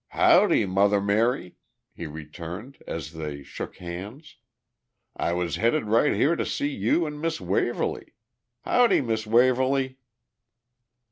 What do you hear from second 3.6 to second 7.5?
hands. "I was headed right here to see you and Miss